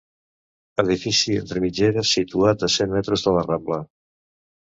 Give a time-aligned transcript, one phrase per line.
[0.83, 3.81] Edifici entre mitgeres situat a cent metres de la Rambla.